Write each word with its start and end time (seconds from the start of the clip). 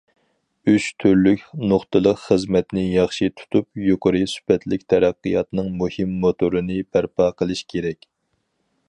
ئۈچ 0.71 0.85
تۈرلۈك 1.01 1.43
نۇقتىلىق 1.71 2.17
خىزمەتنى 2.21 2.85
ياخشى 2.85 3.29
تۇتۇپ، 3.41 3.81
يۇقىرى 3.89 4.23
سۈپەتلىك 4.33 4.87
تەرەققىياتنىڭ 4.95 5.71
مۇھىم 5.83 6.19
موتورىنى 6.25 6.83
بەرپا 6.97 7.29
قىلىش 7.43 7.63
كېرەك. 7.75 8.11